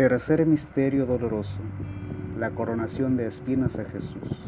[0.00, 1.58] Tercer misterio doloroso,
[2.38, 4.46] la coronación de espinas a Jesús.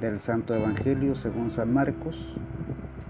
[0.00, 2.36] Del Santo Evangelio según San Marcos,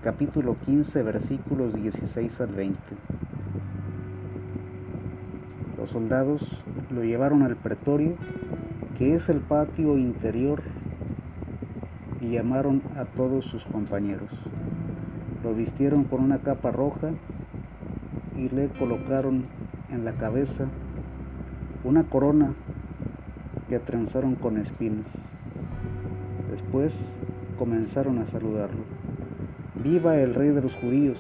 [0.03, 2.79] capítulo 15, versículos 16 al 20.
[5.77, 8.15] Los soldados lo llevaron al pretorio,
[8.97, 10.63] que es el patio interior,
[12.23, 14.31] y llamaron a todos sus compañeros.
[15.45, 17.11] Lo vistieron con una capa roja
[18.39, 19.45] y le colocaron
[19.91, 20.67] en la cabeza
[21.85, 22.55] una corona
[23.69, 25.07] que trenzaron con espinas.
[26.51, 26.97] Después
[27.59, 28.83] comenzaron a saludarlo.
[29.83, 31.19] Viva el rey de los judíos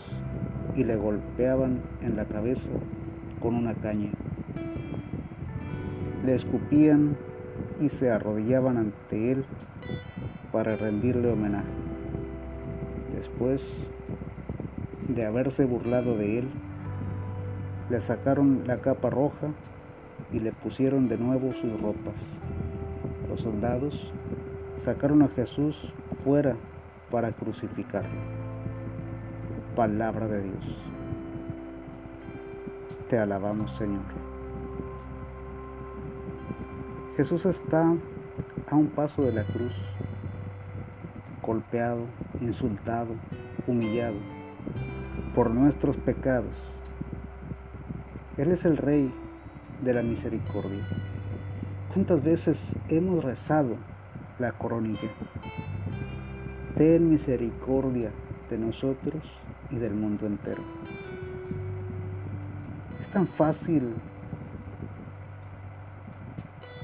[0.74, 2.70] y le golpeaban en la cabeza
[3.40, 4.10] con una caña.
[6.24, 7.16] Le escupían
[7.80, 9.44] y se arrodillaban ante él
[10.50, 11.66] para rendirle homenaje.
[13.14, 13.90] Después
[15.08, 16.48] de haberse burlado de él,
[17.90, 19.48] le sacaron la capa roja
[20.32, 22.14] y le pusieron de nuevo sus ropas.
[23.28, 24.12] Los soldados
[24.84, 25.92] sacaron a Jesús
[26.24, 26.56] fuera
[27.10, 28.20] para crucificarlo.
[29.76, 30.76] Palabra de Dios.
[33.08, 34.02] Te alabamos, Señor.
[37.16, 37.94] Jesús está
[38.70, 39.72] a un paso de la cruz,
[41.42, 42.04] golpeado,
[42.40, 43.14] insultado,
[43.66, 44.16] humillado
[45.34, 46.54] por nuestros pecados
[48.38, 49.12] él es el Rey
[49.82, 50.86] de la misericordia.
[51.92, 53.76] ¿Cuántas veces hemos rezado
[54.38, 55.10] la coronilla?
[56.76, 58.10] Ten misericordia
[58.50, 59.22] de nosotros
[59.70, 60.62] y del mundo entero.
[63.00, 63.94] Es tan fácil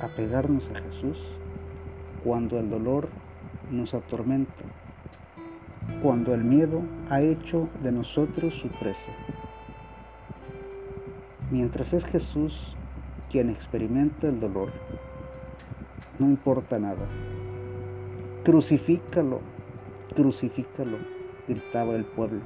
[0.00, 1.22] apegarnos a Jesús
[2.22, 3.08] cuando el dolor
[3.70, 4.52] nos atormenta,
[6.02, 9.12] cuando el miedo ha hecho de nosotros su presa
[11.54, 12.74] mientras es Jesús
[13.34, 14.70] quien experimenta el dolor,
[16.20, 17.04] no importa nada.
[18.44, 19.40] Crucifícalo,
[20.14, 20.98] crucifícalo,
[21.48, 22.42] gritaba el pueblo.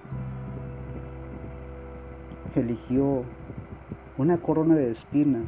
[2.54, 3.24] Eligió
[4.16, 5.44] una corona de espinas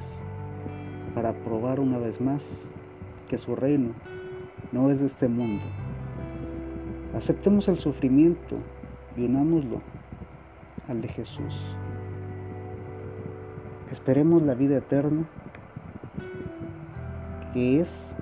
[1.14, 2.44] para probar una vez más
[3.30, 3.92] que su reino
[4.72, 5.64] no es de este mundo.
[7.16, 8.58] Aceptemos el sufrimiento
[9.16, 9.80] y unámoslo
[10.86, 11.64] al de Jesús.
[13.90, 15.24] Esperemos la vida eterna,
[17.52, 18.14] que es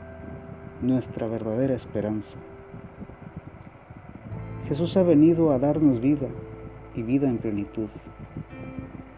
[0.81, 2.39] nuestra verdadera esperanza.
[4.67, 6.29] Jesús ha venido a darnos vida
[6.95, 7.91] y vida en plenitud,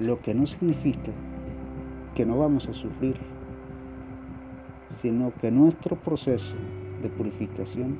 [0.00, 1.12] lo que no significa
[2.16, 3.17] que no vamos a sufrir,
[4.94, 6.56] sino que nuestro proceso
[7.00, 7.97] de purificación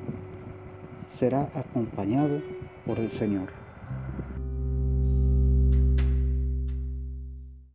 [1.07, 2.41] será acompañado
[2.85, 3.47] por el Señor.